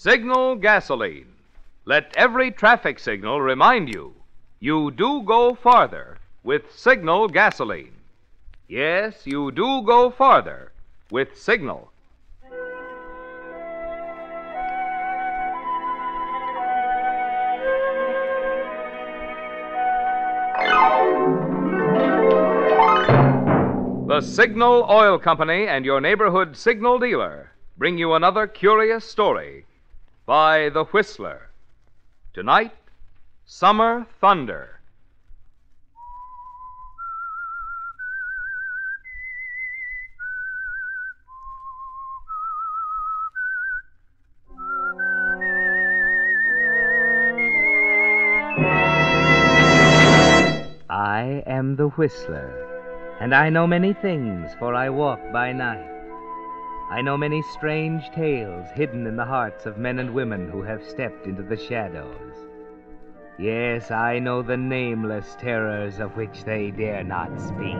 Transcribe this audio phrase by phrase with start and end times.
[0.00, 1.26] Signal gasoline.
[1.84, 4.14] Let every traffic signal remind you
[4.60, 7.94] you do go farther with Signal gasoline.
[8.68, 10.70] Yes, you do go farther
[11.10, 11.90] with Signal.
[24.06, 29.64] The Signal Oil Company and your neighborhood signal dealer bring you another curious story
[30.28, 31.48] by The Whistler.
[32.34, 32.74] Tonight,
[33.46, 34.78] Summer Thunder.
[50.90, 52.52] I am the Whistler,
[53.18, 55.97] and I know many things, for I walk by night.
[56.90, 60.82] I know many strange tales hidden in the hearts of men and women who have
[60.82, 62.32] stepped into the shadows.
[63.38, 67.76] Yes, I know the nameless terrors of which they dare not speak.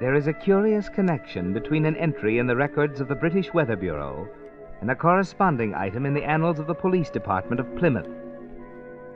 [0.00, 3.76] There is a curious connection between an entry in the records of the British Weather
[3.76, 4.28] Bureau
[4.80, 8.08] and a corresponding item in the annals of the Police Department of Plymouth.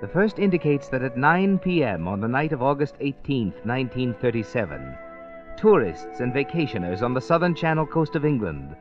[0.00, 2.09] The first indicates that at 9 p.m.
[2.09, 4.97] on the night of August 18, 1937,
[5.59, 8.75] tourists and vacationers on the southern Channel coast of England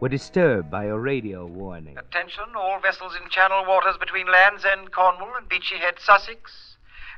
[0.00, 1.96] were disturbed by a radio warning.
[1.96, 6.76] Attention, all vessels in channel waters between Land's End, Cornwall, and Beachy Head, Sussex.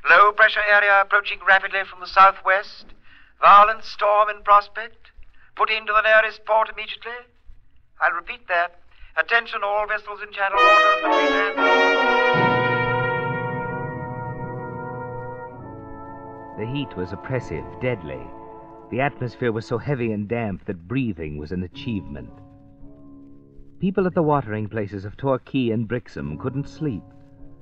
[0.09, 2.85] Low pressure area approaching rapidly from the southwest.
[3.41, 5.11] Violent storm in prospect.
[5.57, 7.27] Put into the nearest port immediately.
[7.99, 8.79] I'll repeat that.
[9.17, 11.78] Attention, all vessels in channel waters between Land's
[16.59, 18.19] The heat was oppressive, deadly.
[18.91, 22.33] The atmosphere was so heavy and damp that breathing was an achievement.
[23.79, 27.03] People at the watering places of Torquay and Brixham couldn't sleep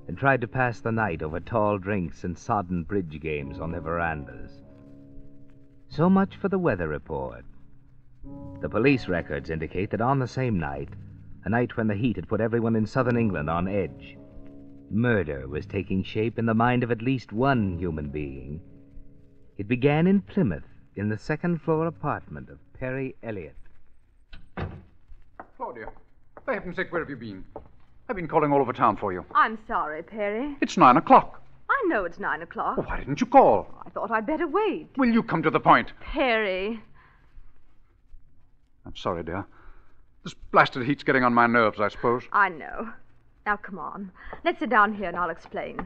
[0.08, 3.81] and tried to pass the night over tall drinks and sodden bridge games on their
[3.81, 4.63] verandas.
[5.90, 7.46] So much for the weather report.
[8.62, 10.90] The police records indicate that on the same night,
[11.46, 14.18] a night when the heat had put everyone in southern England on edge,
[14.90, 18.59] murder was taking shape in the mind of at least one human being.
[19.57, 20.63] It began in Plymouth,
[20.95, 23.56] in the second floor apartment of Perry Elliott.
[25.57, 25.88] Claudia,
[26.45, 27.44] for heaven's sake, where have you been?
[28.07, 29.25] I've been calling all over town for you.
[29.34, 30.56] I'm sorry, Perry.
[30.62, 31.41] It's nine o'clock.
[31.69, 32.78] I know it's nine o'clock.
[32.78, 33.67] Oh, why didn't you call?
[33.85, 34.90] I thought I'd better wait.
[34.96, 35.91] Will you come to the point?
[36.00, 36.79] Perry.
[38.85, 39.46] I'm sorry, dear.
[40.23, 42.23] This blasted heat's getting on my nerves, I suppose.
[42.31, 42.91] I know.
[43.46, 44.12] Now, come on.
[44.46, 45.79] Let's sit down here and I'll explain.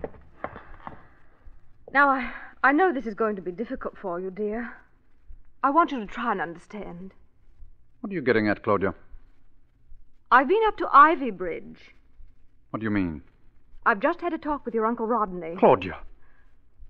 [1.94, 2.32] Now, I,
[2.64, 4.78] I know this is going to be difficult for you, dear.
[5.64, 7.12] I want you to try and understand.
[8.02, 8.94] What are you getting at, Claudia?
[10.32, 11.96] I've been up to Ivy Bridge.
[12.70, 13.24] What do you mean?
[13.86, 15.56] I've just had a talk with your Uncle Rodney.
[15.58, 15.98] Claudia,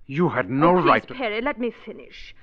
[0.08, 1.14] you had no oh, please, right to.
[1.14, 2.36] Perry, let me finish.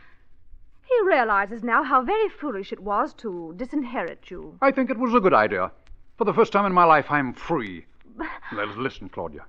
[0.86, 4.56] He realizes now how very foolish it was to disinherit you.
[4.62, 5.70] I think it was a good idea.
[6.16, 7.84] For the first time in my life, I'm free.
[8.78, 9.44] Listen, Claudia.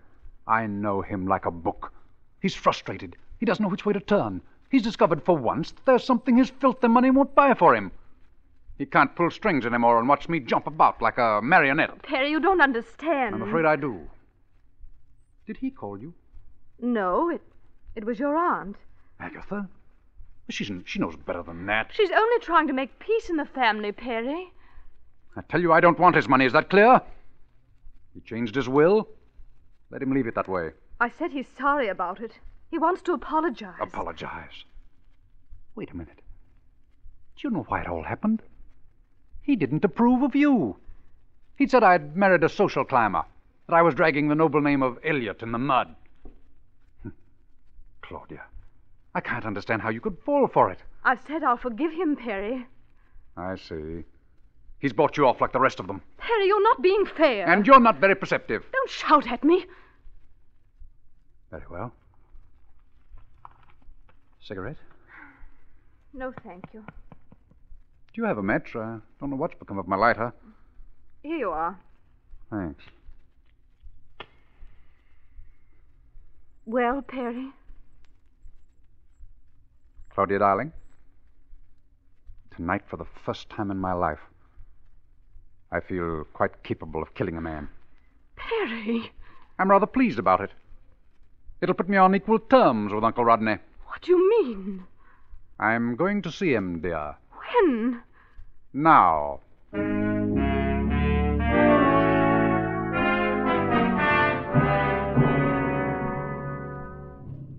[0.45, 1.93] I know him like a book.
[2.41, 3.15] He's frustrated.
[3.39, 4.41] He doesn't know which way to turn.
[4.69, 7.91] He's discovered for once that there's something his filthy money won't buy for him.
[8.77, 12.01] He can't pull strings anymore and watch me jump about like a marionette.
[12.03, 13.35] Perry, you don't understand.
[13.35, 14.07] I'm afraid I do.
[15.47, 16.13] Did he call you?
[16.79, 17.41] No, it,
[17.95, 18.77] it was your aunt.
[19.19, 19.67] Agatha?
[20.49, 21.91] She's, she knows better than that.
[21.93, 24.51] She's only trying to make peace in the family, Perry.
[25.35, 26.45] I tell you, I don't want his money.
[26.45, 27.01] Is that clear?
[28.13, 29.07] He changed his will.
[29.91, 30.71] Let him leave it that way.
[30.99, 32.33] I said he's sorry about it.
[32.69, 33.79] He wants to apologize.
[33.81, 34.63] Apologize.
[35.75, 36.21] Wait a minute.
[37.35, 38.41] Do you know why it all happened?
[39.41, 40.77] He didn't approve of you.
[41.55, 43.23] He said I'd married a social climber,
[43.67, 45.95] that I was dragging the noble name of Elliot in the mud.
[47.03, 47.13] Hm.
[48.01, 48.43] Claudia,
[49.15, 50.79] I can't understand how you could fall for it.
[51.03, 52.67] I've said I'll forgive him, Perry.
[53.35, 54.03] I see.
[54.79, 56.01] He's bought you off like the rest of them.
[56.17, 57.47] Perry, you're not being fair.
[57.47, 58.63] And you're not very perceptive.
[58.71, 59.65] Don't shout at me.
[61.51, 61.93] Very well.
[64.41, 64.77] Cigarette?
[66.13, 66.83] No, thank you.
[68.13, 68.75] Do you have a match?
[68.75, 70.33] I don't know what's become of my lighter.
[71.21, 71.79] Here you are.
[72.49, 72.83] Thanks.
[76.65, 77.49] Well, Perry?
[80.13, 80.73] Claudia, darling,
[82.55, 84.19] tonight, for the first time in my life,
[85.71, 87.69] I feel quite capable of killing a man.
[88.35, 89.11] Perry!
[89.57, 90.51] I'm rather pleased about it.
[91.61, 93.57] It'll put me on equal terms with Uncle Rodney.
[93.99, 94.83] What do you mean?
[95.59, 97.17] I'm going to see him, dear.
[97.33, 98.01] When?
[98.71, 99.41] Now.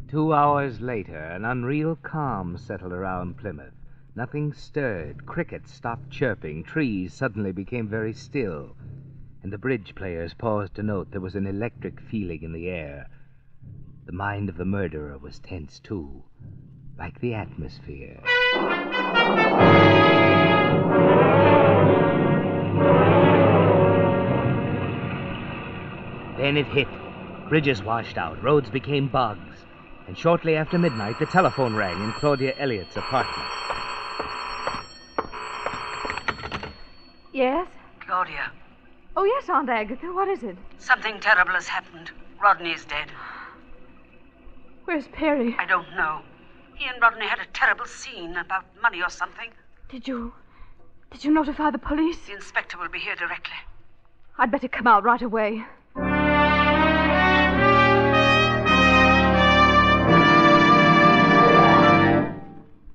[0.08, 3.75] Two hours later, an unreal calm settled around Plymouth.
[4.16, 5.26] Nothing stirred.
[5.26, 6.64] Crickets stopped chirping.
[6.64, 8.75] Trees suddenly became very still.
[9.43, 13.08] And the bridge players paused to note there was an electric feeling in the air.
[14.10, 16.24] The mind of the murderer was tense, too,
[16.98, 18.20] like the atmosphere.
[26.36, 26.88] Then it hit.
[27.48, 28.42] Bridges washed out.
[28.42, 29.58] Roads became bogs.
[30.06, 33.48] And shortly after midnight, the telephone rang in Claudia Elliott's apartment.
[37.32, 37.68] Yes?
[38.00, 38.50] Claudia,
[39.16, 40.06] Oh, yes, Aunt Agatha.
[40.06, 40.56] What is it?
[40.78, 42.10] something terrible has happened.
[42.42, 43.08] Rodney's dead.
[44.85, 45.55] Where's Perry?
[45.59, 46.23] I don't know.
[46.75, 49.50] He and Rodney had a terrible scene about money or something.
[49.88, 50.32] Did you.
[51.11, 52.19] Did you notify the police?
[52.27, 53.56] The inspector will be here directly.
[54.38, 55.65] I'd better come out right away.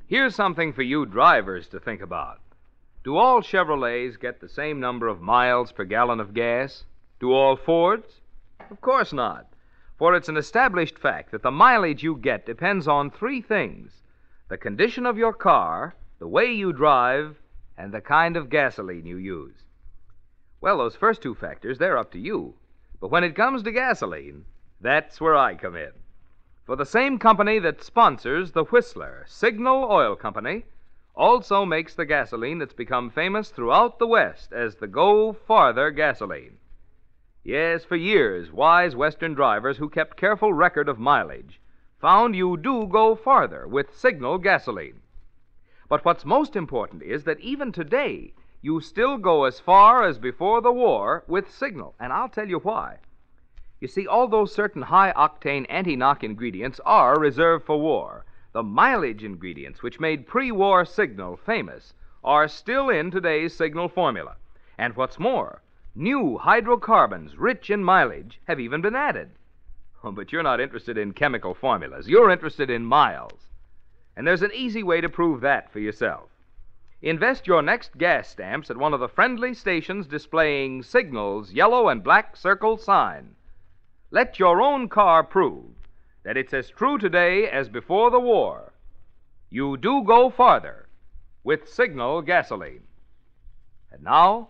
[0.07, 2.39] Here's something for you drivers to think about.
[3.03, 6.85] Do all Chevrolets get the same number of miles per gallon of gas?
[7.19, 8.21] Do all Fords?
[8.71, 9.45] Of course not.
[9.97, 14.01] For it's an established fact that the mileage you get depends on three things
[14.47, 17.37] the condition of your car, the way you drive,
[17.77, 19.63] and the kind of gasoline you use.
[20.61, 22.55] Well, those first two factors, they're up to you.
[22.99, 24.45] But when it comes to gasoline,
[24.81, 25.91] that's where I come in.
[26.65, 30.65] For the same company that sponsors the Whistler, Signal Oil Company,
[31.15, 36.57] also makes the gasoline that's become famous throughout the West as the Go Farther gasoline.
[37.47, 41.61] Yes, for years, wise Western drivers who kept careful record of mileage
[42.01, 45.01] found you do go farther with Signal gasoline.
[45.87, 48.33] But what's most important is that even today,
[48.63, 52.57] you still go as far as before the war with Signal, and I'll tell you
[52.57, 52.97] why.
[53.79, 59.23] You see, although certain high octane anti knock ingredients are reserved for war, the mileage
[59.23, 61.93] ingredients which made pre war Signal famous
[62.23, 64.35] are still in today's Signal formula.
[64.79, 65.61] And what's more,
[65.95, 69.29] new hydrocarbons rich in mileage have even been added.
[70.03, 73.49] Oh, but you're not interested in chemical formulas, you're interested in miles.
[74.15, 76.29] And there's an easy way to prove that for yourself.
[77.01, 82.03] Invest your next gas stamps at one of the friendly stations displaying Signal's yellow and
[82.03, 83.35] black circle sign.
[84.11, 85.71] Let your own car prove
[86.23, 88.73] that it's as true today as before the war.
[89.49, 90.87] You do go farther
[91.43, 92.83] with Signal gasoline.
[93.91, 94.49] And now,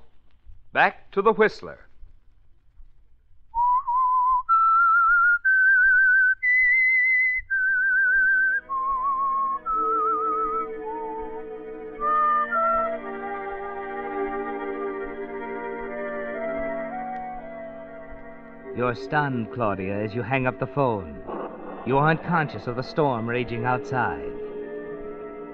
[0.75, 1.79] back to the Whistler.
[18.75, 21.22] You're stunned, Claudia, as you hang up the phone.
[21.86, 24.29] You aren't conscious of the storm raging outside.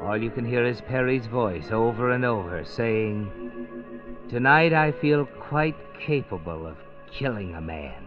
[0.02, 3.81] All you can hear is Perry's voice over and over saying,
[4.30, 6.78] Tonight I feel quite capable of
[7.12, 8.04] killing a man.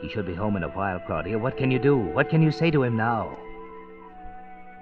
[0.00, 1.38] He should be home in a while, Claudia.
[1.38, 1.96] What can you do?
[1.96, 3.36] What can you say to him now?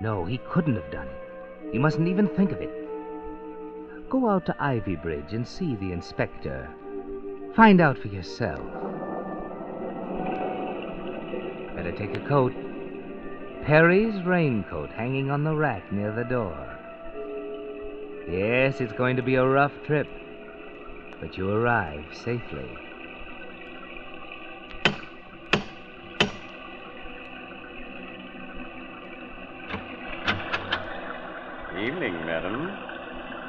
[0.00, 1.75] No, he couldn't have done it.
[1.75, 2.70] You mustn't even think of it.
[4.09, 6.68] Go out to Ivy Bridge and see the inspector.
[7.54, 8.61] Find out for yourself.
[11.76, 12.52] Better take a coat.
[13.64, 16.70] Perry's raincoat hanging on the rack near the door.
[18.31, 20.07] Yes, it's going to be a rough trip,
[21.21, 22.69] but you arrive safely.
[31.77, 32.69] Evening, madam.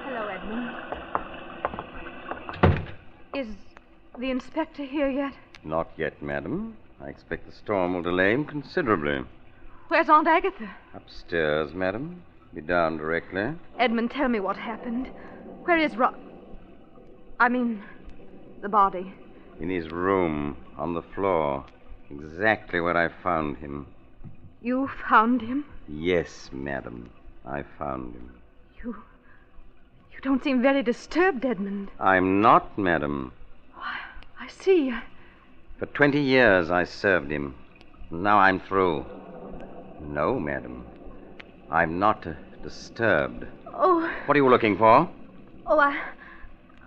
[0.03, 0.71] Hello, Edmund.
[3.35, 3.47] Is
[4.17, 5.33] the inspector here yet?
[5.63, 6.75] Not yet, madam.
[6.99, 9.23] I expect the storm will delay him considerably.
[9.89, 10.71] Where's Aunt Agatha?
[10.95, 12.23] Upstairs, madam.
[12.53, 13.53] Be down directly.
[13.79, 15.09] Edmund, tell me what happened.
[15.63, 16.13] Where is Ro...
[17.39, 17.81] I mean,
[18.61, 19.13] the body.
[19.59, 21.65] In his room, on the floor.
[22.09, 23.87] Exactly where I found him.
[24.61, 25.65] You found him?
[25.87, 27.09] Yes, madam.
[27.45, 28.31] I found him.
[28.83, 28.95] You.
[30.11, 31.89] You don't seem very disturbed, Edmund.
[31.99, 33.31] I'm not, madam.
[34.41, 34.91] I see.
[35.77, 37.55] For 20 years I served him.
[38.09, 39.05] Now I'm through.
[40.01, 40.85] No, madam.
[41.71, 43.45] I'm not uh, disturbed.
[43.73, 45.09] Oh, What are you looking for?
[45.65, 45.97] oh, I,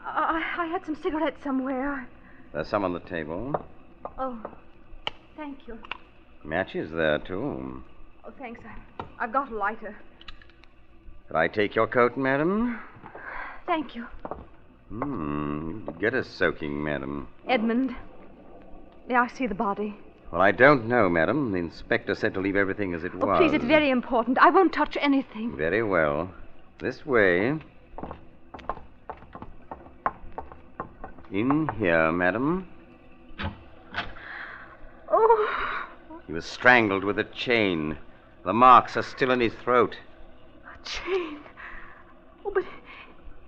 [0.05, 2.07] I, I had some cigarettes somewhere.
[2.53, 3.55] There's some on the table.
[4.19, 4.39] Oh,
[5.37, 5.79] thank you.
[6.45, 7.83] Matches there, too.
[8.25, 8.61] Oh, thanks.
[8.65, 9.97] I, I've got a lighter.
[11.29, 12.79] Could I take your coat, madam?
[13.67, 14.05] Thank you,
[14.91, 15.89] Hmm.
[15.99, 17.27] Get a soaking, madam.
[17.49, 17.97] Edmund.
[19.09, 19.97] May I see the body?
[20.35, 21.53] Well, I don't know, madam.
[21.53, 23.39] The inspector said to leave everything as it Oh, was.
[23.39, 24.37] please, it's very important.
[24.39, 25.57] I won't touch anything.
[25.57, 26.29] Very well.
[26.81, 27.57] This way.
[31.31, 32.67] In here, madam.
[35.09, 35.87] Oh,
[36.27, 37.97] He was strangled with a chain.
[38.45, 39.95] The marks are still in his throat.
[40.65, 41.39] a chain.
[42.45, 42.65] Oh, but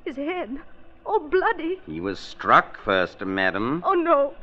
[0.05, 0.57] his head,
[1.05, 1.81] all bloody.
[1.85, 3.83] He was struck first, madam.
[3.85, 4.35] Oh, no.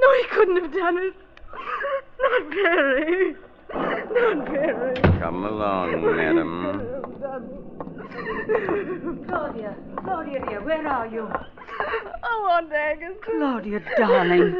[0.00, 1.12] No, he couldn't have done it.
[2.20, 3.34] Not Perry.
[3.72, 4.94] Not Perry.
[5.20, 6.76] Come along, madam.
[9.28, 11.28] Claudia, Claudia, dear, where are you?
[12.24, 13.14] Oh, Aunt Agatha.
[13.24, 14.54] Claudia, darling.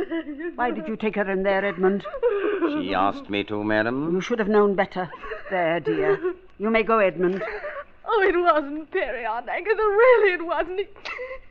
[0.55, 2.05] Why did you take her in there, Edmund?
[2.81, 4.13] She asked me to, madam.
[4.15, 5.11] You should have known better.
[5.51, 6.19] There, dear.
[6.59, 7.43] You may go, Edmund.
[8.07, 9.77] Oh, it wasn't Perry, Aunt Agatha.
[9.77, 10.81] Really, it wasn't.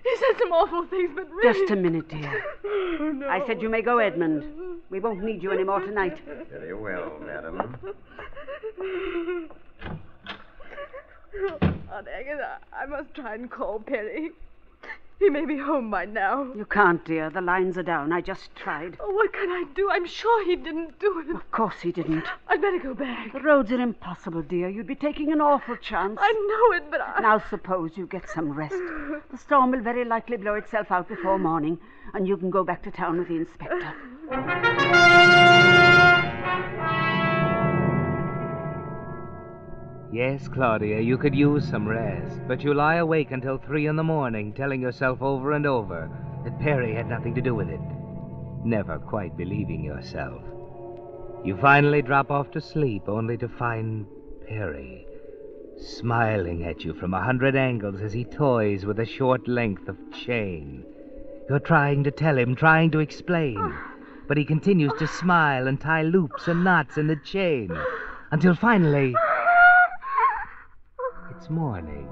[0.04, 1.54] He, he said some awful things, but really.
[1.54, 2.44] Just a minute, dear.
[3.02, 3.30] Oh, no.
[3.30, 4.44] I said you may go, Edmund.
[4.90, 6.20] We won't need you any more tonight.
[6.52, 7.78] Very well, madam.
[11.42, 11.58] Oh,
[11.94, 14.32] Aunt Agatha, I must try and call Perry.
[15.20, 16.48] He may be home by now.
[16.56, 17.30] You can't, dear.
[17.30, 18.14] The lines are down.
[18.14, 18.96] I just tried.
[19.02, 19.90] Oh, what can I do?
[19.92, 21.36] I'm sure he didn't do it.
[21.36, 22.24] Of course he didn't.
[22.48, 23.34] I'd better go back.
[23.34, 24.70] The roads are impossible, dear.
[24.70, 26.18] You'd be taking an awful chance.
[26.22, 27.20] I know it, but I.
[27.22, 28.76] Now suppose you get some rest.
[29.30, 31.80] The storm will very likely blow itself out before morning,
[32.14, 33.94] and you can go back to town with the inspector.
[40.12, 44.04] Yes, Claudia, you could use some rest, but you lie awake until three in the
[44.04, 46.10] morning, telling yourself over and over
[46.44, 47.80] that Perry had nothing to do with it,
[48.64, 50.42] never quite believing yourself.
[51.44, 54.08] You finally drop off to sleep, only to find
[54.48, 55.06] Perry
[55.78, 59.98] smiling at you from a hundred angles as he toys with a short length of
[60.12, 60.84] chain.
[61.48, 63.74] You're trying to tell him, trying to explain,
[64.28, 67.72] but he continues to smile and tie loops and knots in the chain
[68.32, 69.16] until finally.
[71.40, 72.10] It's morning.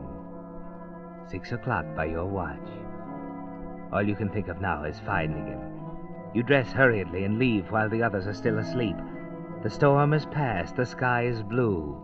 [1.29, 2.69] Six o'clock by your watch.
[3.91, 5.59] All you can think of now is finding him.
[6.33, 8.95] You dress hurriedly and leave while the others are still asleep.
[9.63, 11.99] The storm has passed, the sky is blue,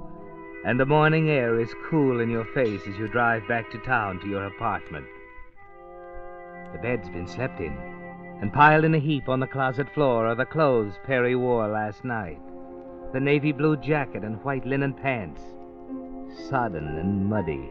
[0.66, 4.20] and the morning air is cool in your face as you drive back to town
[4.20, 5.06] to your apartment.
[6.74, 7.72] The bed's been slept in,
[8.42, 12.04] and piled in a heap on the closet floor are the clothes Perry wore last
[12.04, 12.42] night
[13.14, 15.40] the navy blue jacket and white linen pants,
[16.50, 17.70] sodden and muddy.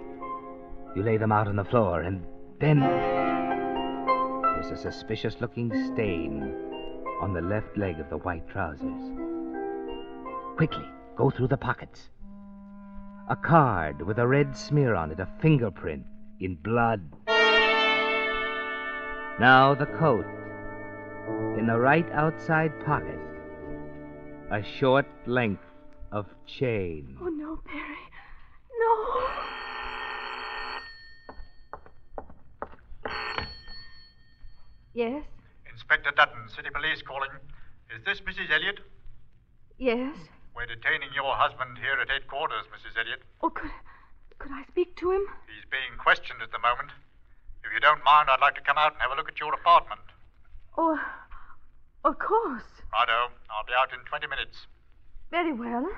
[0.95, 2.25] You lay them out on the floor, and
[2.61, 6.55] then there's a suspicious looking stain
[7.21, 9.11] on the left leg of the white trousers.
[10.57, 12.11] Quickly, go through the pockets.
[13.29, 16.05] A card with a red smear on it, a fingerprint
[16.41, 17.01] in blood.
[19.41, 20.27] Now the coat.
[21.59, 23.19] In the right outside pocket,
[24.51, 25.65] a short length
[26.11, 27.17] of chain.
[27.21, 27.97] Oh, no, Perry.
[28.83, 29.31] No.
[34.95, 35.25] Yes?
[35.71, 37.31] Inspector Dutton, City Police calling.
[37.95, 38.51] Is this Mrs.
[38.53, 38.81] Elliot?
[39.79, 40.17] Yes?
[40.55, 42.99] We're detaining your husband here at headquarters, Mrs.
[42.99, 43.23] Elliot.
[43.41, 43.71] Oh, could,
[44.39, 45.25] could I speak to him?
[45.47, 46.91] He's being questioned at the moment.
[47.65, 49.55] If you don't mind, I'd like to come out and have a look at your
[49.55, 50.03] apartment.
[50.77, 50.99] Oh,
[52.05, 52.67] of course.
[52.93, 53.33] Righto.
[53.49, 54.67] I'll be out in 20 minutes.
[55.31, 55.89] Very well.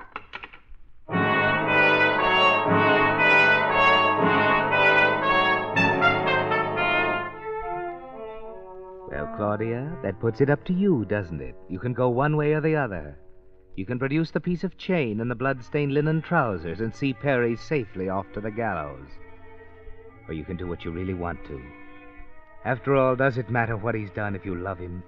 [9.09, 11.55] Well, Claudia, that puts it up to you, doesn't it?
[11.69, 13.17] You can go one way or the other.
[13.75, 17.55] You can produce the piece of chain and the blood-stained linen trousers and see Perry
[17.55, 19.07] safely off to the gallows.
[20.27, 21.61] Or you can do what you really want to.
[22.63, 25.03] After all, does it matter what he's done if you love him?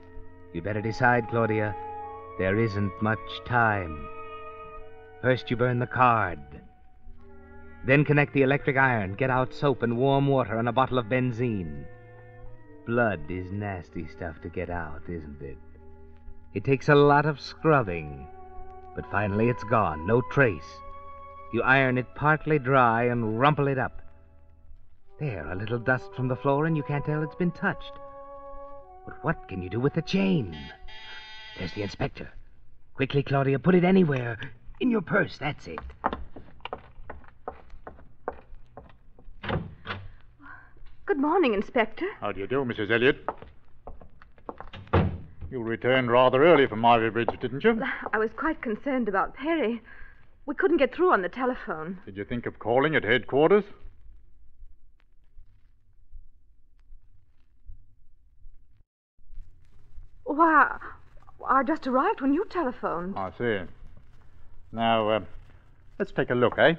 [0.53, 1.75] You'd better decide, Claudia.
[2.37, 4.07] There isn't much time.
[5.21, 6.39] First, you burn the card.
[7.85, 11.05] Then connect the electric iron, get out soap and warm water and a bottle of
[11.07, 11.85] benzine.
[12.87, 15.57] Blood is nasty stuff to get out, isn't it?
[16.53, 18.25] It takes a lot of scrubbing.
[18.95, 20.79] But finally it's gone, no trace.
[21.51, 24.01] You iron it partly dry and rumple it up.
[25.19, 27.91] There, a little dust from the floor, and you can't tell it's been touched.
[29.05, 30.57] But what can you do with the chain?
[31.57, 32.29] There's the inspector.
[32.93, 34.39] Quickly, Claudia, put it anywhere.
[34.79, 35.79] In your purse, that's it.
[41.07, 42.05] Good morning, Inspector.
[42.19, 42.91] How do you do, Mrs.
[42.91, 43.25] Elliot?
[45.49, 47.81] You returned rather early from Ivy Bridge, didn't you?
[48.13, 49.81] I was quite concerned about Perry.
[50.45, 51.99] We couldn't get through on the telephone.
[52.05, 53.63] Did you think of calling at headquarters?
[60.25, 60.77] Why,
[61.47, 63.17] I just arrived when you telephoned.
[63.17, 63.59] I see.
[64.73, 65.19] Now, uh,
[65.99, 66.73] let's take a look, eh?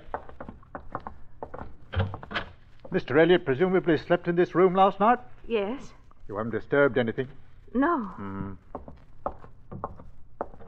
[2.92, 3.20] Mr.
[3.20, 5.18] Elliot presumably slept in this room last night?
[5.46, 5.92] Yes?
[6.28, 7.28] You haven't disturbed anything?
[7.74, 7.98] No.
[7.98, 8.52] Hmm.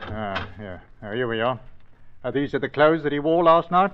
[0.02, 0.80] Ah, yeah.
[1.00, 1.58] Now, here we are.
[2.24, 3.92] Are these are the clothes that he wore last night?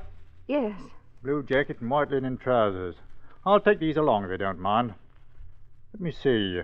[0.49, 0.75] Yes.
[1.23, 2.97] Blue jacket and white linen trousers.
[3.45, 4.95] I'll take these along if you don't mind.
[5.92, 6.62] Let me see.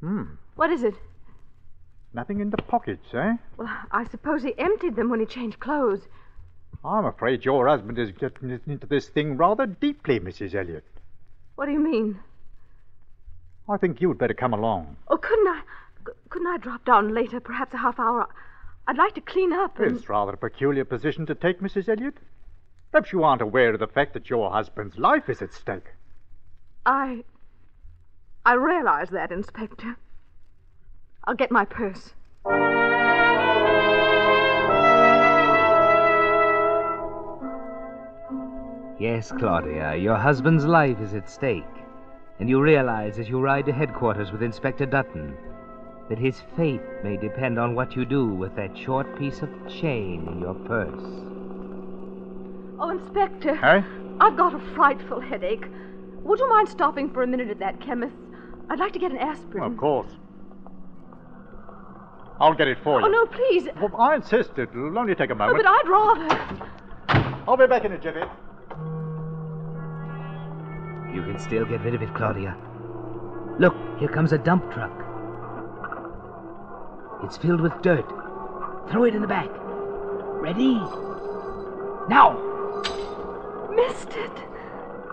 [0.00, 0.22] Hmm.
[0.54, 0.94] What is it?
[2.12, 3.34] Nothing in the pockets, eh?
[3.56, 6.02] Well, I suppose he emptied them when he changed clothes.
[6.84, 10.54] I'm afraid your husband is getting into this thing rather deeply, Mrs.
[10.54, 10.84] Elliot.
[11.54, 12.18] What do you mean?
[13.68, 14.96] I think you'd better come along.
[15.08, 15.62] Oh, couldn't I?
[16.28, 18.28] Couldn't I drop down later, perhaps a half hour?
[18.86, 19.78] I'd like to clean up.
[19.78, 19.96] And...
[19.96, 21.88] It's rather a peculiar position to take, Mrs.
[21.88, 22.18] Elliot.
[22.92, 25.86] Perhaps you aren't aware of the fact that your husband's life is at stake.
[26.84, 27.24] I.
[28.44, 29.96] I realize that, Inspector.
[31.24, 32.12] I'll get my purse.
[38.98, 41.64] Yes, Claudia, your husband's life is at stake.
[42.38, 45.36] And you realize as you ride to headquarters with Inspector Dutton
[46.08, 50.28] that his fate may depend on what you do with that short piece of chain
[50.28, 51.02] in your purse.
[52.78, 53.56] Oh, Inspector.
[53.56, 53.82] Hey?
[54.20, 55.64] I've got a frightful headache.
[56.22, 58.16] Would you mind stopping for a minute at that chemist's?
[58.70, 59.64] I'd like to get an aspirin.
[59.64, 60.10] Of course.
[62.40, 63.06] I'll get it for you.
[63.06, 63.68] Oh, no, please.
[63.80, 64.50] Well, I insist.
[64.56, 65.64] It'll only take a moment.
[65.66, 65.84] Oh, moment.
[65.84, 67.44] but I'd rather.
[67.48, 68.22] I'll be back in a jiffy.
[71.14, 72.56] You can still get rid of it, Claudia.
[73.60, 74.90] Look, here comes a dump truck.
[77.22, 78.06] It's filled with dirt.
[78.90, 79.48] Throw it in the back.
[79.48, 80.74] Ready?
[82.08, 82.36] Now!
[83.74, 84.32] Missed it.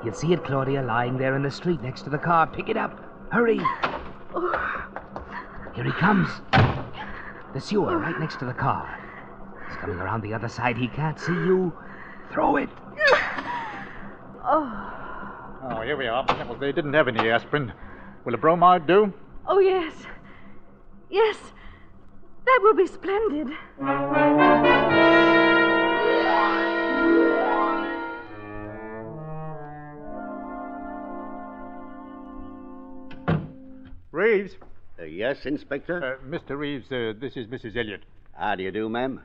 [0.04, 2.48] You'll see it, Claudia, lying there in the street next to the car.
[2.48, 3.00] Pick it up.
[3.32, 3.60] Hurry.
[4.34, 4.88] Oh.
[5.76, 6.30] Here he comes.
[7.54, 8.98] The sewer right next to the car.
[9.68, 10.78] He's coming around the other side.
[10.78, 11.72] He can't see you.
[12.32, 12.70] Throw it.
[14.44, 15.01] Oh.
[15.74, 16.26] Oh, here we are.
[16.28, 17.72] Well, they didn't have any aspirin.
[18.26, 19.14] Will a bromide do?
[19.48, 19.94] Oh, yes.
[21.10, 21.38] Yes.
[22.46, 23.48] That will be splendid.
[34.12, 34.56] Reeves.
[35.00, 36.20] Uh, yes, Inspector?
[36.22, 36.58] Uh, Mr.
[36.58, 37.78] Reeves, uh, this is Mrs.
[37.78, 38.02] Elliot.
[38.34, 39.22] How do you do, ma'am?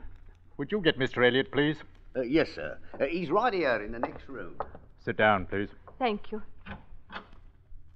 [0.57, 1.25] Would you get Mr.
[1.27, 1.77] Elliot, please?
[2.15, 2.77] Uh, yes, sir.
[2.99, 4.55] Uh, he's right here in the next room.
[5.03, 5.69] Sit down, please.
[5.99, 6.41] Thank you.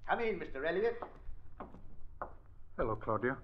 [0.09, 0.67] Come in, Mr.
[0.67, 0.99] Elliot.
[2.77, 3.37] Hello, Claudia.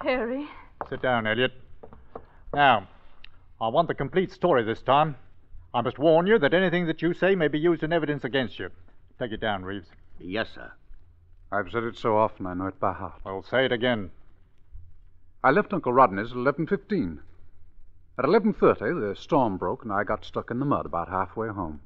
[0.00, 0.48] Perry.
[0.88, 1.52] Sit down, Elliot.
[2.54, 2.88] Now,
[3.60, 5.16] I want the complete story this time.
[5.74, 8.58] I must warn you that anything that you say may be used in evidence against
[8.58, 8.70] you.
[9.18, 9.88] Take it down, Reeves.
[10.18, 10.72] Yes, sir.
[11.52, 13.20] I've said it so often I know it by heart.
[13.24, 14.10] Well, say it again.
[15.42, 17.18] I left Uncle Rodney's at 11.15.
[18.18, 21.80] At 11.30, the storm broke and I got stuck in the mud about halfway home.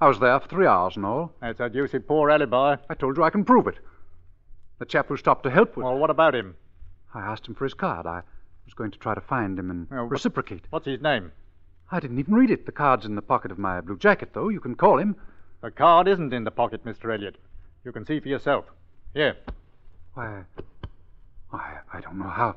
[0.00, 1.32] I was there for three hours and all.
[1.40, 2.76] That's a deucey poor alibi.
[2.88, 3.78] I told you I can prove it.
[4.78, 5.84] The chap who stopped to help with...
[5.84, 6.56] Well, what about him?
[7.14, 8.06] I asked him for his card.
[8.06, 8.22] I
[8.64, 10.64] was going to try to find him and Well, reciprocate.
[10.70, 11.32] What's his name?
[11.92, 12.66] I didn't even read it.
[12.66, 14.48] The card's in the pocket of my blue jacket, though.
[14.48, 15.16] You can call him.
[15.62, 17.14] The card isn't in the pocket, Mr.
[17.14, 17.36] Elliot.
[17.84, 18.64] You can see for yourself.
[19.12, 19.36] Here.
[20.14, 20.44] Why,
[21.52, 22.56] I, I don't know how.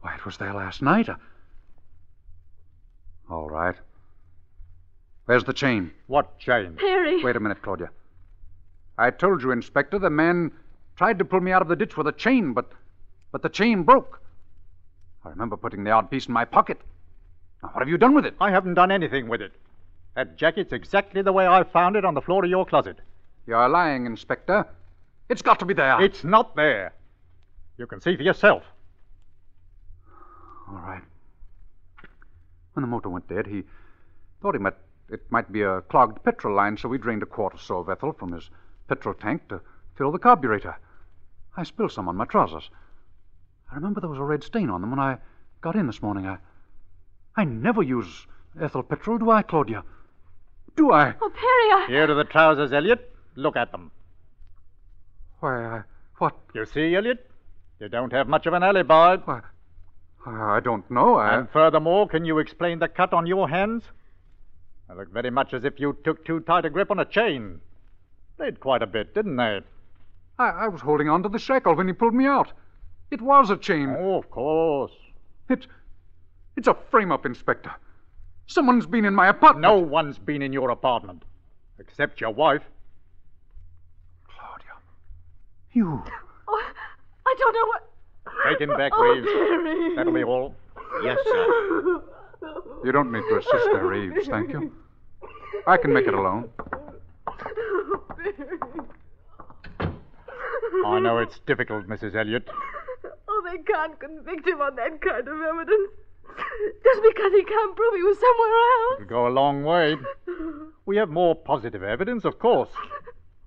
[0.00, 1.08] Why, it was there last night.
[1.08, 1.16] I...
[3.30, 3.76] All right.
[5.26, 5.92] Where's the chain?
[6.06, 6.76] What chain?
[6.76, 7.22] Perry.
[7.22, 7.90] Wait a minute, Claudia.
[8.96, 10.52] I told you, Inspector, the man
[10.96, 12.72] tried to pull me out of the ditch with a chain, but
[13.32, 14.22] but the chain broke.
[15.24, 16.80] I remember putting the odd piece in my pocket.
[17.62, 18.34] Now, what have you done with it?
[18.40, 19.52] I haven't done anything with it.
[20.14, 22.98] That jacket's exactly the way I found it on the floor of your closet.
[23.46, 24.66] You're lying, Inspector.
[25.28, 26.00] It's got to be there.
[26.00, 26.94] It's not there.
[27.76, 28.62] You can see for yourself.
[30.68, 31.02] All right.
[32.72, 33.64] When the motor went dead, he
[34.40, 34.74] thought he might,
[35.08, 37.88] it might be a clogged petrol line, so we drained a quart or so of
[37.88, 38.50] ethyl from his
[38.88, 39.60] petrol tank to
[39.96, 40.76] fill the carburetor.
[41.56, 42.70] I spilled some on my trousers.
[43.70, 45.18] I remember there was a red stain on them when I
[45.60, 46.26] got in this morning.
[46.26, 46.38] I,
[47.36, 48.26] I never use
[48.60, 49.84] ethyl petrol, do I, Claudia?
[50.76, 51.14] Do I?
[51.20, 51.86] Oh, Perry, I.
[51.88, 53.14] Here are the trousers, Elliot.
[53.34, 53.90] Look at them.
[55.40, 55.82] Why, I,
[56.18, 56.36] what?
[56.54, 57.30] You see, Elliot?
[57.80, 59.16] You don't have much of an alibi.
[59.16, 59.42] Why,
[60.26, 61.16] I don't know.
[61.16, 61.38] I...
[61.38, 63.84] And furthermore, can you explain the cut on your hands?
[64.88, 67.60] They look very much as if you took too tight a grip on a chain.
[68.36, 69.60] Bled quite a bit, didn't they?
[70.38, 72.52] I, I was holding on to the shackle when he pulled me out.
[73.10, 73.94] It was a chain.
[73.98, 74.92] Oh, of course.
[75.48, 75.66] It,
[76.56, 77.72] it's a frame-up, Inspector.
[78.46, 79.62] Someone's been in my apartment.
[79.62, 81.24] No one's been in your apartment,
[81.78, 82.62] except your wife.
[84.28, 84.66] Claudia,
[85.72, 86.02] you.
[86.48, 86.62] Oh,
[87.26, 87.90] I don't know what.
[88.48, 89.26] Take him back, oh, Reeves.
[89.26, 89.96] Perry.
[89.96, 90.54] That'll be all.
[91.02, 92.02] Yes, sir.
[92.84, 94.72] You don't need to assist there, Reeves, thank you.
[95.66, 96.48] I can make it alone.
[100.86, 102.14] I know it's difficult, Mrs.
[102.14, 102.48] Elliot.
[103.28, 105.90] Oh, they can't convict him on that kind of evidence.
[106.84, 109.00] Just because he can't prove he was somewhere else.
[109.00, 109.96] It'll go a long way.
[110.84, 112.70] We have more positive evidence, of course.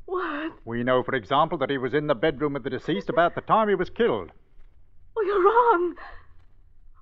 [0.06, 0.54] What?
[0.66, 3.42] We know, for example, that he was in the bedroom with the deceased about the
[3.42, 4.32] time he was killed.
[5.16, 5.96] Oh, you're wrong.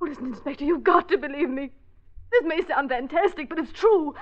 [0.02, 1.72] Oh, listen, Inspector, you've got to believe me.
[2.32, 4.14] This may sound fantastic, but it's true.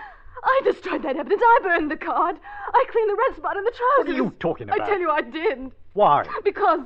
[0.44, 1.42] I destroyed that evidence.
[1.44, 2.38] I burned the card.
[2.74, 4.14] I cleaned the red spot in the trousers.
[4.14, 4.82] What are you talking about?
[4.82, 5.72] I tell you, I did.
[5.94, 6.26] Why?
[6.44, 6.82] Because.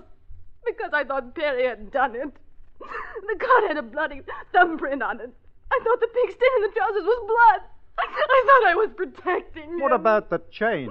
[0.66, 2.32] Because I thought Perry had done it.
[2.80, 4.22] The card had a bloody
[4.54, 5.30] thumbprint on it.
[5.72, 7.70] I thought the pig stain in the trousers was blood.
[8.00, 9.80] I thought I was protecting him.
[9.82, 10.90] What about the chain?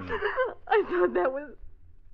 [0.68, 1.50] I thought that was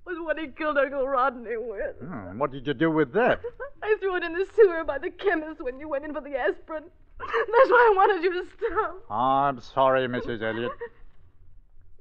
[0.06, 1.96] was what he killed Uncle Rodney with.
[2.00, 3.40] Hmm, what did you do with that?
[3.82, 6.36] I threw it in the sewer by the chemist when you went in for the
[6.36, 6.84] aspirin.
[7.18, 9.10] That's why I wanted you to stop.
[9.10, 10.42] I'm sorry, Mrs.
[10.42, 10.72] Elliot.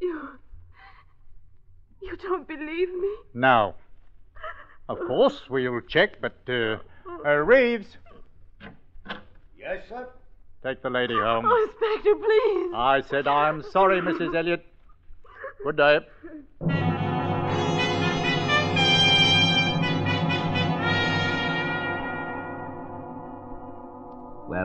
[0.02, 0.20] You.
[2.02, 3.16] You don't believe me?
[3.34, 3.76] No.
[4.90, 6.80] Of course, we'll check, but, uh,
[7.26, 7.96] uh, Reeves,
[9.58, 10.10] Yes, sir.
[10.62, 11.46] take the lady home.
[11.48, 12.74] Oh, Inspector, please.
[12.76, 14.36] I said I'm sorry, Mrs.
[14.36, 14.66] Elliot.
[15.64, 16.00] Good day.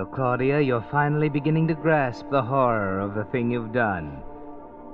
[0.07, 4.23] Claudia, you're finally beginning to grasp the horror of the thing you've done.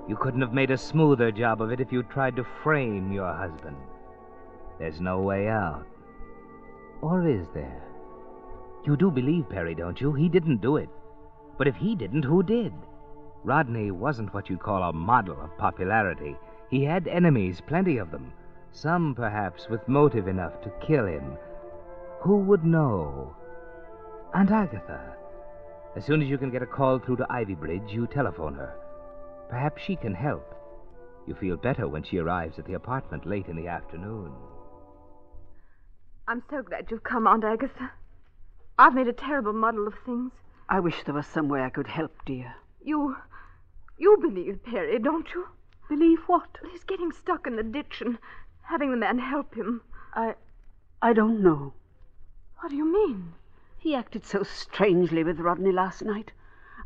[0.08, 3.32] You couldn't have made a smoother job of it if you'd tried to frame your
[3.32, 3.76] husband.
[4.78, 5.86] There's no way out.
[7.00, 7.82] Or is there?
[8.84, 10.12] You do believe Perry, don't you?
[10.12, 10.90] He didn't do it.
[11.56, 12.72] But if he didn't, who did?
[13.44, 16.36] Rodney wasn't what you'd call a model of popularity.
[16.70, 18.32] He had enemies, plenty of them.
[18.72, 21.36] Some, perhaps, with motive enough to kill him.
[22.20, 23.36] Who would know?
[24.34, 25.00] Aunt Agatha.
[25.94, 28.74] As soon as you can get a call through to Ivy Bridge, you telephone her.
[29.48, 30.56] Perhaps she can help.
[31.28, 34.32] You feel better when she arrives at the apartment late in the afternoon.
[36.26, 37.92] I'm so glad you've come, Aunt Agatha.
[38.76, 40.32] I've made a terrible muddle of things.
[40.68, 42.56] I wish there was some way I could help, dear.
[42.82, 43.16] You.
[43.98, 45.46] You believe Perry, don't you?
[45.88, 46.58] Believe what?
[46.60, 48.18] Well, he's getting stuck in the ditch and
[48.62, 49.82] having the man help him.
[50.12, 50.34] I.
[51.00, 51.74] I don't know.
[52.58, 53.34] What do you mean?
[53.84, 56.32] He acted so strangely with Rodney last night.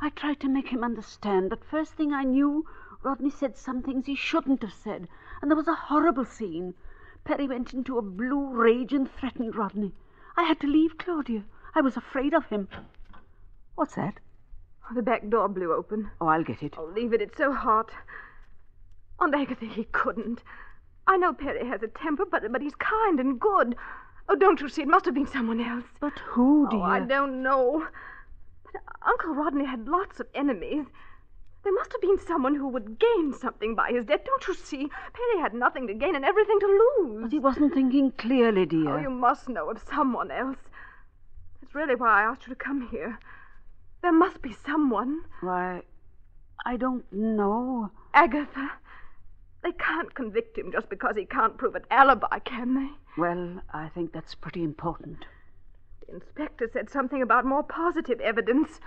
[0.01, 2.67] I tried to make him understand, but first thing I knew,
[3.05, 5.07] Rodney said some things he shouldn't have said,
[5.41, 6.75] and there was a horrible scene.
[7.23, 9.95] Perry went into a blue rage and threatened Rodney.
[10.37, 11.45] I had to leave Claudia.
[11.73, 12.67] I was afraid of him.
[13.77, 14.19] What's that?
[14.91, 16.11] Oh, the back door blew open.
[16.21, 16.75] Oh, I'll get it.
[16.77, 17.23] Oh, leave it.
[17.23, 17.93] It's so hot.
[19.21, 20.43] Aunt Agatha, he couldn't.
[21.07, 23.77] I know Perry has a temper, but but he's kind and good.
[24.29, 24.83] Oh, don't you see?
[24.83, 25.85] It must have been someone else.
[26.01, 26.81] But who, dear?
[26.81, 27.87] Oh, I don't know.
[28.65, 30.87] But Uncle Rodney had lots of enemies.
[31.65, 34.25] There must have been someone who would gain something by his death.
[34.25, 34.89] Don't you see?
[35.13, 37.23] Perry had nothing to gain and everything to lose.
[37.23, 38.99] But he wasn't thinking clearly, dear.
[38.99, 40.59] Oh, you must know of someone else.
[41.61, 43.19] That's really why I asked you to come here.
[44.03, 45.23] There must be someone.
[45.41, 45.83] Why,
[46.65, 47.91] I don't know.
[48.15, 48.73] Agatha.
[49.63, 52.91] They can't convict him just because he can't prove an alibi, can they?
[53.19, 55.25] Well, I think that's pretty important.
[56.07, 58.79] The inspector said something about more positive evidence.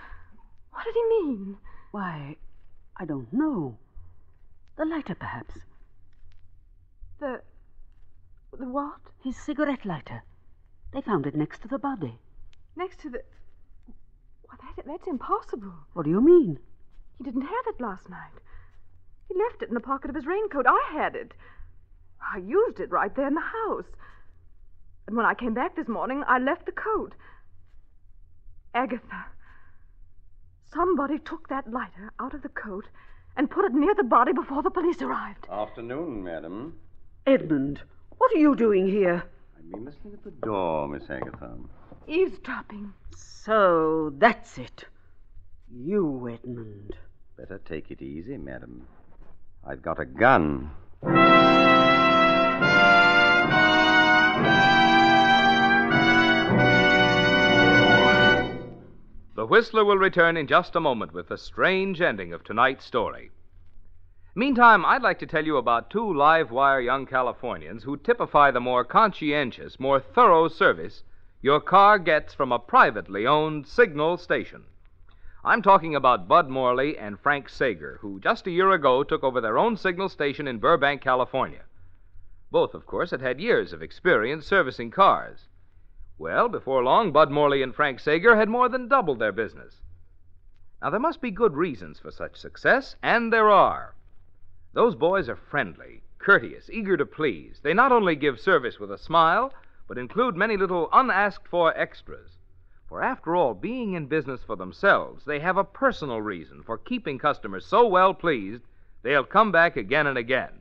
[0.70, 1.58] What did he mean?
[1.90, 2.36] Why,
[2.96, 3.76] I don't know.
[4.78, 5.58] The lighter, perhaps.
[7.20, 7.42] The.
[8.58, 9.00] The what?
[9.22, 10.22] His cigarette lighter.
[10.94, 12.18] They found it next to the body.
[12.74, 13.20] Next to the.
[14.48, 15.74] Well, that, that's impossible.
[15.92, 16.58] What do you mean?
[17.18, 18.40] He didn't have it last night.
[19.28, 20.64] He left it in the pocket of his raincoat.
[20.66, 21.32] I had it.
[22.34, 23.84] I used it right there in the house.
[25.06, 27.14] And when I came back this morning, I left the coat.
[28.74, 29.26] Agatha,
[30.72, 32.86] somebody took that lighter out of the coat
[33.36, 35.46] and put it near the body before the police arrived.
[35.50, 36.74] Afternoon, madam.
[37.26, 37.80] Edmund,
[38.18, 39.24] what are you doing here?
[39.56, 41.56] I've been listening at the door, Miss Agatha.
[42.06, 42.92] Eavesdropping.
[43.16, 44.84] So that's it.
[45.70, 46.96] You, Edmund.
[47.36, 48.86] Better take it easy, madam.
[49.64, 50.70] I've got a gun.
[59.42, 63.32] The Whistler will return in just a moment with the strange ending of tonight's story.
[64.36, 68.60] Meantime, I'd like to tell you about two live wire young Californians who typify the
[68.60, 71.02] more conscientious, more thorough service
[71.40, 74.62] your car gets from a privately owned signal station.
[75.42, 79.40] I'm talking about Bud Morley and Frank Sager, who just a year ago took over
[79.40, 81.64] their own signal station in Burbank, California.
[82.52, 85.48] Both, of course, had had years of experience servicing cars.
[86.18, 89.80] Well, before long, Bud Morley and Frank Sager had more than doubled their business.
[90.82, 93.94] Now, there must be good reasons for such success, and there are.
[94.72, 97.60] Those boys are friendly, courteous, eager to please.
[97.62, 99.54] They not only give service with a smile,
[99.88, 102.38] but include many little unasked for extras.
[102.88, 107.18] For after all, being in business for themselves, they have a personal reason for keeping
[107.18, 108.64] customers so well pleased
[109.02, 110.60] they'll come back again and again.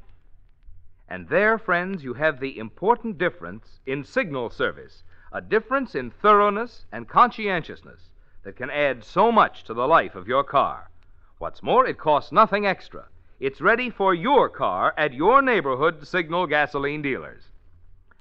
[1.09, 6.85] And there, friends, you have the important difference in signal service a difference in thoroughness
[6.91, 8.09] and conscientiousness
[8.43, 10.89] that can add so much to the life of your car.
[11.37, 13.05] What's more, it costs nothing extra.
[13.39, 17.43] It's ready for your car at your neighborhood signal gasoline dealers.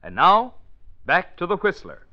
[0.03, 0.55] And now,
[1.05, 2.07] back to the Whistler.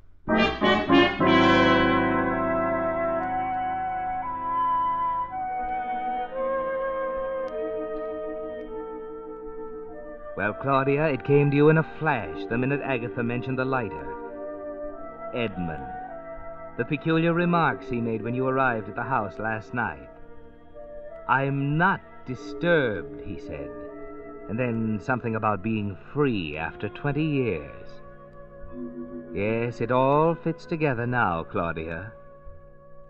[10.35, 14.26] Well, Claudia, it came to you in a flash the minute Agatha mentioned the lighter.
[15.33, 15.85] Edmund.
[16.77, 20.09] The peculiar remarks he made when you arrived at the house last night.
[21.27, 23.69] I'm not disturbed, he said.
[24.49, 27.87] And then something about being free after 20 years.
[29.33, 32.11] Yes, it all fits together now, Claudia.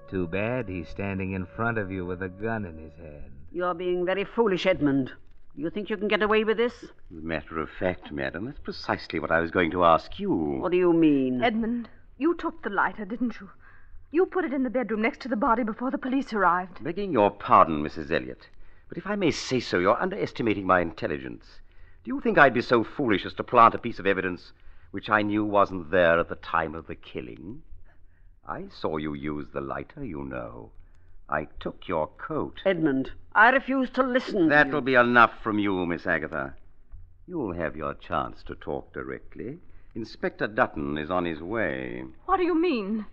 [0.10, 3.32] Too bad he's standing in front of you with a gun in his hand.
[3.52, 5.12] You're being very foolish, Edmund.
[5.56, 6.74] You think you can get away with this?
[6.84, 10.32] As a matter of fact, madam, that's precisely what I was going to ask you.
[10.32, 11.44] What do you mean?
[11.44, 13.50] Edmund, you took the lighter, didn't you?
[14.12, 16.84] You put it in the bedroom next to the body before the police arrived.
[16.84, 18.10] Begging your pardon, Mrs.
[18.10, 18.48] Elliot,
[18.90, 21.60] but if I may say so, you're underestimating my intelligence.
[22.04, 24.54] Do you think I'd be so foolish as to plant a piece of evidence
[24.92, 27.64] which I knew wasn't there at the time of the killing?
[28.48, 30.72] I saw you use the lighter, you know.
[31.30, 32.62] I took your coat.
[32.66, 34.48] Edmund, I refuse to listen.
[34.48, 36.56] That'll be enough from you, Miss Agatha.
[37.28, 39.60] You'll have your chance to talk directly.
[39.98, 42.04] Inspector Dutton is on his way.
[42.28, 43.08] What do you mean?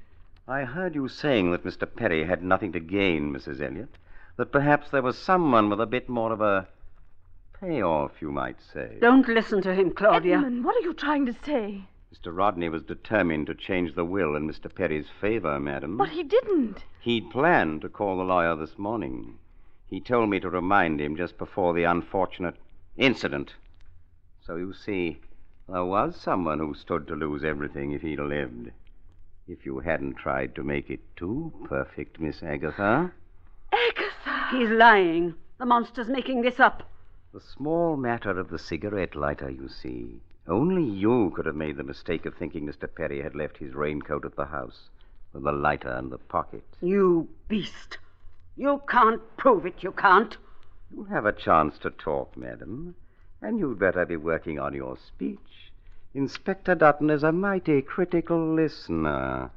[0.47, 1.89] I heard you saying that Mr.
[1.91, 3.63] Perry had nothing to gain, Mrs.
[3.63, 3.89] Elliot.
[4.37, 6.69] That perhaps there was someone with a bit more of a
[7.59, 8.99] payoff, you might say.
[9.01, 10.37] Don't listen to him, Claudia.
[10.37, 11.87] Edmund, what are you trying to say?
[12.15, 12.37] Mr.
[12.37, 14.73] Rodney was determined to change the will in Mr.
[14.73, 15.97] Perry's favor, madam.
[15.97, 16.85] But he didn't.
[17.01, 19.39] He'd planned to call the lawyer this morning.
[19.87, 22.57] He told me to remind him just before the unfortunate
[22.99, 23.55] incident.
[24.47, 25.19] So you see,
[25.69, 28.71] there was someone who stood to lose everything if he'd lived.
[29.47, 33.13] If you hadn't tried to make it too perfect, Miss Agatha.
[33.73, 34.57] Agatha!
[34.57, 35.35] He's lying.
[35.59, 36.89] The monster's making this up.
[37.33, 40.21] The small matter of the cigarette lighter, you see.
[40.47, 42.93] Only you could have made the mistake of thinking Mr.
[42.93, 44.89] Perry had left his raincoat at the house
[45.33, 46.65] with the lighter and the pocket.
[46.81, 47.99] You beast.
[48.57, 50.37] You can't prove it, you can't.
[50.91, 52.95] You'll have a chance to talk, madam,
[53.45, 55.39] and you'd better be working on your speech.
[56.15, 59.51] Inspector Dutton is a mighty critical listener.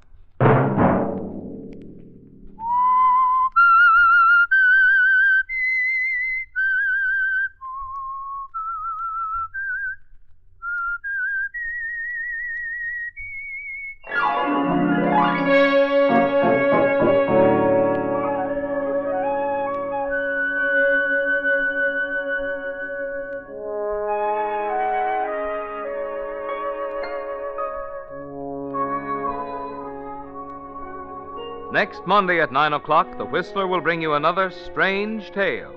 [32.08, 35.76] Monday at 9 o'clock, The Whistler will bring you another strange tale.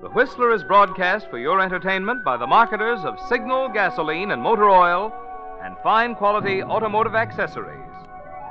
[0.00, 4.70] The Whistler is broadcast for your entertainment by the marketers of Signal gasoline and motor
[4.70, 5.12] oil
[5.62, 7.92] and fine quality automotive accessories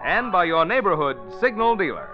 [0.06, 2.12] and by your neighborhood signal dealer.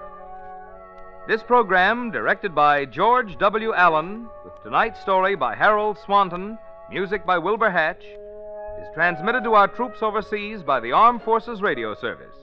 [1.28, 3.74] This program, directed by George W.
[3.74, 6.58] Allen, with tonight's story by Harold Swanton,
[6.90, 8.06] music by Wilbur Hatch,
[8.82, 12.43] is transmitted to our troops overseas by the Armed Forces Radio Service.